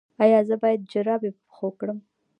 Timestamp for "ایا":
0.23-0.39